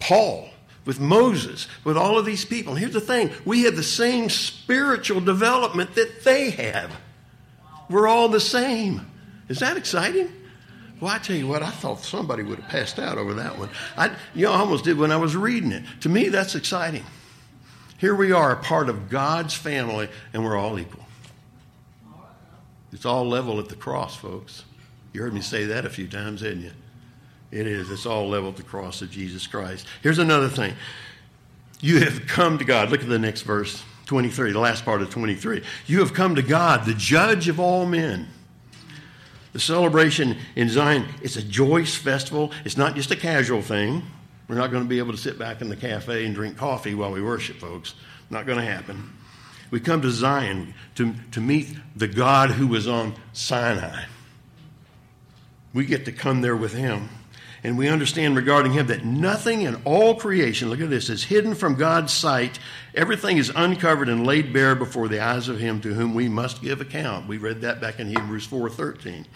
[0.00, 0.48] Paul,
[0.84, 2.74] with Moses, with all of these people.
[2.74, 6.90] Here's the thing we have the same spiritual development that they have.
[7.88, 9.06] We're all the same.
[9.48, 10.32] Is that exciting?
[11.00, 13.70] Well, I tell you what, I thought somebody would have passed out over that one.
[13.96, 15.84] I, you know, I almost did when I was reading it.
[16.00, 17.04] To me, that's exciting.
[17.98, 21.04] Here we are, a part of God's family, and we're all equal.
[22.92, 24.64] It's all level at the cross, folks.
[25.12, 26.70] You heard me say that a few times, didn't you?
[27.50, 27.90] It is.
[27.90, 29.86] It's all leveled the cross of Jesus Christ.
[30.02, 30.74] Here's another thing.
[31.80, 32.90] You have come to God.
[32.90, 35.62] Look at the next verse, 23, the last part of 23.
[35.86, 38.28] You have come to God, the judge of all men.
[39.52, 42.52] The celebration in Zion, it's a joyous festival.
[42.64, 44.02] It's not just a casual thing.
[44.48, 46.94] We're not going to be able to sit back in the cafe and drink coffee
[46.94, 47.94] while we worship, folks.
[48.30, 49.12] Not going to happen.
[49.70, 54.04] We come to Zion to, to meet the God who was on Sinai.
[55.72, 57.08] We get to come there with him.
[57.64, 61.54] And we understand regarding him that nothing in all creation, look at this, is hidden
[61.54, 62.58] from God's sight.
[62.94, 66.60] Everything is uncovered and laid bare before the eyes of him to whom we must
[66.60, 67.28] give account.
[67.28, 69.26] We read that back in Hebrews 4:13.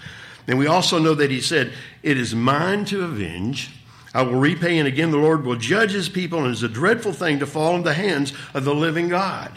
[0.48, 1.72] And we also know that he said,
[2.02, 3.70] It is mine to avenge.
[4.12, 7.12] I will repay, and again the Lord will judge his people, and it's a dreadful
[7.12, 9.52] thing to fall in the hands of the living God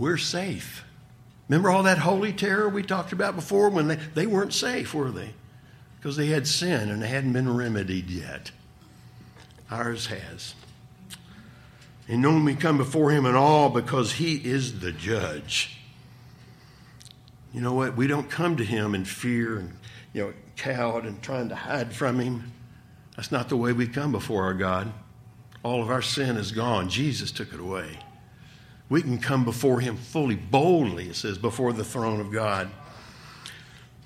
[0.00, 0.82] we're safe.
[1.50, 5.10] Remember all that holy terror we talked about before when they, they weren't safe, were
[5.10, 5.30] they?
[5.96, 8.52] Because they had sin and they hadn't been remedied yet.
[9.68, 10.54] Ours has.
[12.06, 15.76] And when we come before Him in awe because He is the judge.
[17.52, 17.96] You know what?
[17.96, 19.76] We don't come to Him in fear and,
[20.12, 22.52] you know, cowed and trying to hide from Him.
[23.16, 24.92] That's not the way we come before our God.
[25.64, 26.88] All of our sin is gone.
[26.88, 27.98] Jesus took it away
[28.90, 32.68] we can come before Him fully, boldly, it says, before the throne of God.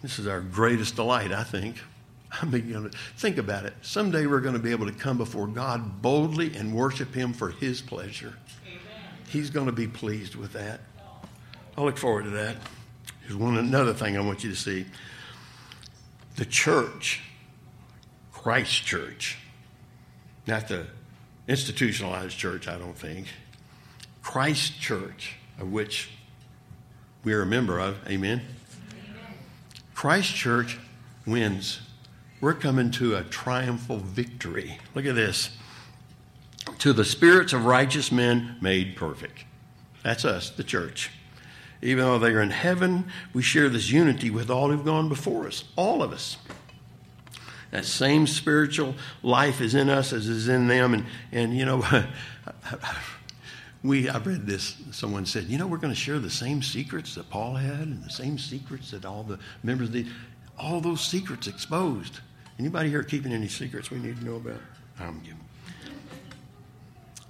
[0.03, 1.81] This is our greatest delight, I think.
[2.31, 3.73] I mean, think about it.
[3.81, 7.49] Someday we're going to be able to come before God boldly and worship Him for
[7.49, 8.35] His pleasure.
[8.67, 8.81] Amen.
[9.29, 10.81] He's going to be pleased with that.
[11.77, 12.57] I look forward to that.
[13.23, 14.85] Here's one another thing I want you to see.
[16.37, 17.23] The church,
[18.33, 19.39] Christ Church,
[20.47, 20.87] not the
[21.49, 23.29] institutionalized church, I don't think.
[24.25, 26.11] Christ Church, of which
[27.23, 27.99] we are a member of.
[28.09, 28.43] Amen.
[28.91, 29.35] Amen.
[29.95, 30.79] Christ Church
[31.25, 31.81] wins.
[32.41, 34.79] We're coming to a triumphal victory.
[34.95, 35.57] Look at this.
[36.79, 39.45] To the spirits of righteous men made perfect.
[40.03, 41.11] That's us, the church.
[41.81, 45.47] Even though they are in heaven, we share this unity with all who've gone before
[45.47, 46.39] us, all of us.
[47.71, 50.95] That same spiritual life is in us as is in them.
[50.95, 51.85] And, and you know,
[53.85, 57.15] we, I read this, someone said, you know, we're going to share the same secrets
[57.17, 60.07] that Paul had and the same secrets that all the members of the,
[60.59, 62.21] all those secrets exposed.
[62.59, 64.61] Anybody here keeping any secrets we need to know about?
[64.99, 65.21] Um,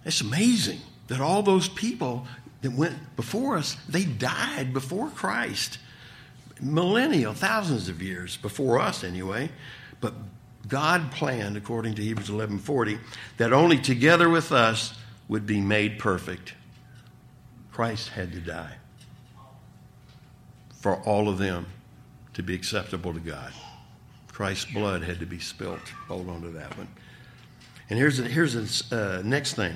[0.05, 0.79] it's amazing
[1.09, 2.25] that all those people
[2.63, 5.79] that went before us, they died before Christ.
[6.61, 9.51] Millennial, thousands of years before us anyway.
[10.01, 10.15] But
[10.69, 12.99] God planned, according to Hebrews 11:40,
[13.39, 14.95] that only together with us
[15.29, 16.55] would be made perfect.
[17.73, 18.77] Christ had to die
[20.81, 21.67] for all of them
[22.35, 23.53] to be acceptable to God.
[24.29, 25.81] Christ's blood had to be spilt.
[26.09, 26.89] Hold on to that one.
[27.89, 29.75] And here's the, here's the uh, next thing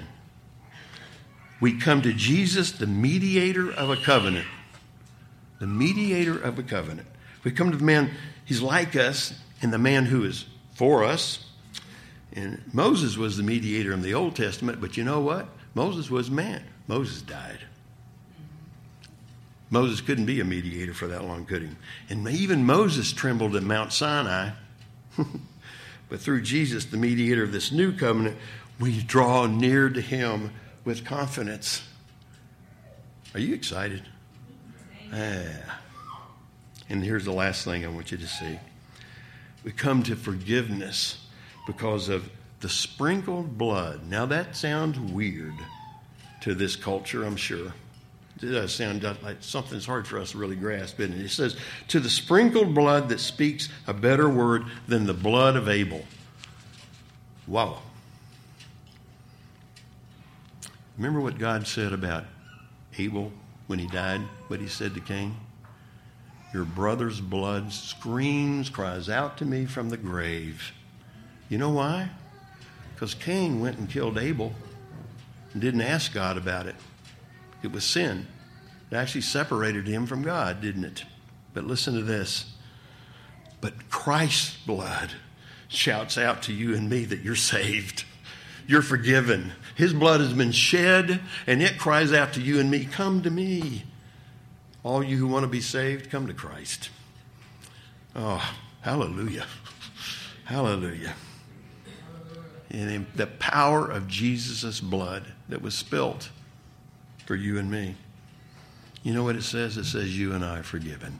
[1.60, 4.46] we come to Jesus, the mediator of a covenant.
[5.58, 7.08] The mediator of a covenant.
[7.42, 8.10] We come to the man,
[8.44, 10.44] he's like us, and the man who is
[10.74, 11.44] for us.
[12.38, 15.48] And Moses was the mediator in the Old Testament, but you know what?
[15.74, 16.62] Moses was man.
[16.86, 17.58] Moses died.
[19.70, 21.68] Moses couldn't be a mediator for that long, could he?
[22.08, 24.50] And even Moses trembled at Mount Sinai.
[26.08, 28.36] but through Jesus, the mediator of this new covenant,
[28.78, 30.52] we draw near to him
[30.84, 31.82] with confidence.
[33.34, 34.04] Are you excited?
[35.12, 35.74] Yeah.
[36.88, 38.60] And here's the last thing I want you to see.
[39.64, 41.18] We come to forgiveness
[41.68, 42.28] because of
[42.60, 44.08] the sprinkled blood.
[44.08, 45.54] Now, that sounds weird
[46.40, 47.74] to this culture, I'm sure.
[48.42, 51.26] It does sound like something that's hard for us to really grasp, isn't it?
[51.26, 51.56] It says,
[51.88, 56.04] To the sprinkled blood that speaks a better word than the blood of Abel.
[57.46, 57.82] Wow.
[60.96, 62.24] Remember what God said about
[62.96, 63.30] Abel
[63.66, 64.22] when he died?
[64.46, 65.36] What he said to Cain?
[66.54, 70.72] Your brother's blood screams, cries out to me from the grave.
[71.48, 72.10] You know why?
[72.94, 74.52] Because Cain went and killed Abel
[75.52, 76.76] and didn't ask God about it.
[77.62, 78.26] It was sin.
[78.90, 81.04] It actually separated him from God, didn't it?
[81.54, 82.52] But listen to this.
[83.60, 85.12] But Christ's blood
[85.68, 88.04] shouts out to you and me that you're saved.
[88.66, 89.52] You're forgiven.
[89.76, 93.30] His blood has been shed, and it cries out to you and me, Come to
[93.30, 93.84] me.
[94.84, 96.90] All you who want to be saved, come to Christ.
[98.14, 99.46] Oh, hallelujah.
[100.44, 101.14] Hallelujah.
[102.70, 106.30] And the power of Jesus' blood that was spilt
[107.24, 107.94] for you and me.
[109.02, 109.76] You know what it says?
[109.76, 111.18] It says, You and I are forgiven.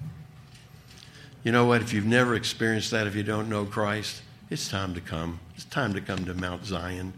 [1.43, 1.81] You know what?
[1.81, 5.41] If you've never experienced that, if you don't know Christ, it's time to come.
[5.55, 7.13] It's time to come to Mount Zion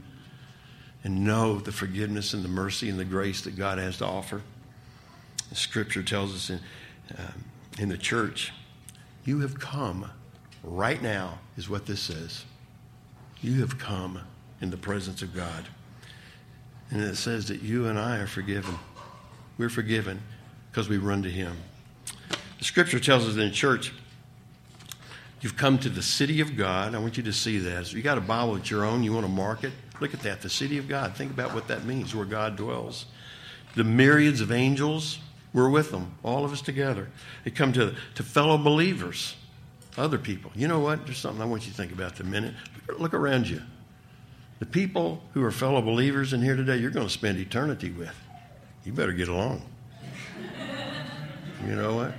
[1.03, 4.43] and know the forgiveness and the mercy and the grace that God has to offer.
[5.49, 6.61] The scripture tells us in,
[7.17, 7.33] uh,
[7.79, 8.53] in the church,
[9.25, 10.11] you have come
[10.63, 12.45] right now, is what this says.
[13.43, 14.21] You have come
[14.61, 15.67] in the presence of God.
[16.91, 18.79] And it says that you and I are forgiven.
[19.59, 20.21] We're forgiven
[20.71, 21.57] because we run to Him.
[22.59, 23.93] The scripture tells us in church,
[25.41, 26.95] you've come to the city of God.
[26.95, 27.83] I want you to see that.
[27.83, 30.21] If you got a Bible that's your own, you want to mark it, Look at
[30.21, 31.15] that, the city of God.
[31.15, 33.05] Think about what that means, where God dwells.
[33.77, 35.19] The myriads of angels
[35.53, 37.09] were with them, all of us together.
[37.45, 39.37] They come to, to fellow believers,
[39.99, 40.51] other people.
[40.55, 41.05] You know what?
[41.05, 42.55] There's something I want you to think about for a minute.
[42.99, 43.63] Look around you.
[44.59, 48.15] The people who are fellow believers in here today, you're going to spend eternity with.
[48.85, 49.63] You better get along.
[51.67, 52.15] you know what?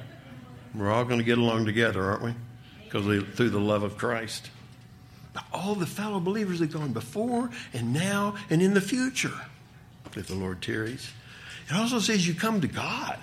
[0.73, 2.35] We're all going to get along together, aren't we?
[2.83, 3.05] Because
[3.35, 4.49] through the love of Christ
[5.53, 9.33] all the fellow believers that gone before and now and in the future,
[10.15, 11.11] if the Lord tarries.
[11.69, 13.17] It also says you come to God.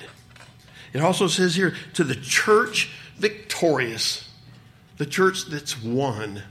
[0.92, 4.28] It also says here to the church victorious,
[4.96, 6.42] the church that's won,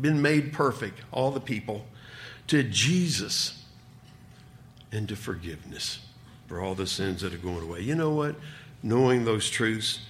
[0.00, 1.86] been made perfect, all the people,
[2.48, 3.64] to Jesus
[4.90, 6.00] and to forgiveness
[6.46, 7.80] for all the sins that are going away.
[7.80, 8.36] You know what?
[8.82, 10.00] Knowing those truths,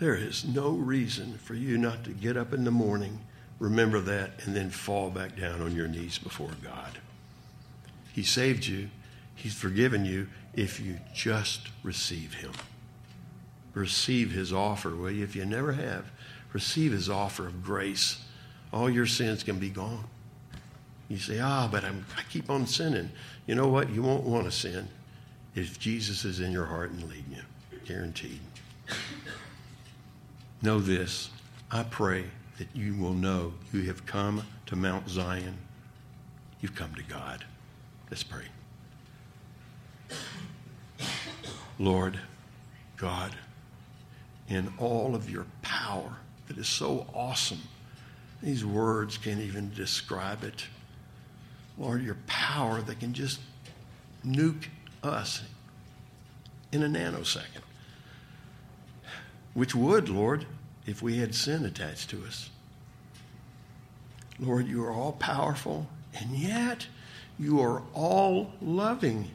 [0.00, 3.20] there is no reason for you not to get up in the morning
[3.58, 6.98] Remember that and then fall back down on your knees before God.
[8.12, 8.90] He saved you,
[9.34, 12.52] He's forgiven you if you just receive Him.
[13.74, 15.22] receive his offer, will you?
[15.22, 16.10] If you never have,
[16.54, 18.24] receive his offer of grace.
[18.72, 20.04] All your sins can be gone.
[21.08, 23.10] You say, ah, but I'm, I keep on sinning.
[23.46, 23.90] You know what?
[23.90, 24.88] You won't want to sin
[25.54, 27.78] if Jesus is in your heart and leading you.
[27.84, 28.40] Guaranteed.
[30.62, 31.30] Know this.
[31.70, 32.24] I pray
[32.58, 35.58] that you will know you have come to Mount Zion.
[36.60, 37.44] You've come to God.
[38.10, 38.44] Let's pray.
[41.78, 42.18] Lord
[42.96, 43.32] God,
[44.48, 46.16] in all of your power
[46.48, 47.62] that is so awesome,
[48.42, 50.66] these words can't even describe it.
[51.78, 53.40] Lord, your power that can just
[54.24, 54.66] nuke
[55.02, 55.42] us
[56.72, 57.62] in a nanosecond,
[59.54, 60.46] which would, Lord,
[60.86, 62.50] if we had sin attached to us.
[64.38, 66.86] Lord, you are all powerful, and yet
[67.38, 69.30] you are all loving.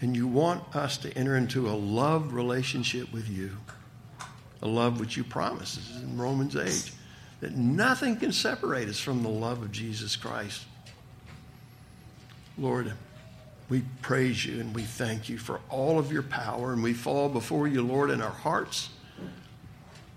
[0.00, 3.56] And you want us to enter into a love relationship with you,
[4.62, 6.92] a love which you promise in Romans 8,
[7.40, 10.64] that nothing can separate us from the love of Jesus Christ.
[12.56, 12.92] Lord,
[13.68, 17.28] we praise you and we thank you for all of your power, and we fall
[17.28, 18.90] before you, Lord, in our hearts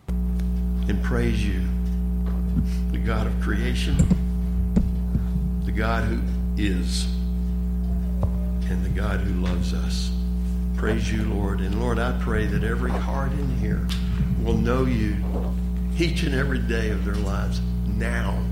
[0.07, 1.61] and praise you,
[2.91, 3.95] the God of creation,
[5.63, 6.21] the God who
[6.57, 7.05] is,
[8.69, 10.11] and the God who loves us.
[10.75, 11.59] Praise you, Lord.
[11.59, 13.87] And Lord, I pray that every heart in here
[14.43, 15.15] will know you
[16.01, 18.43] each and every day of their lives now.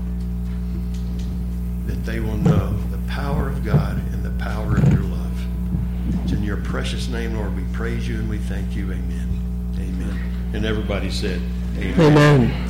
[1.86, 5.46] That they will know the power of God and the power of your love.
[6.22, 8.84] It's in your precious name, Lord, we praise you and we thank you.
[8.92, 9.74] Amen.
[9.76, 10.52] Amen.
[10.54, 11.40] And everybody said,
[11.76, 12.00] Amen.
[12.00, 12.69] Amen.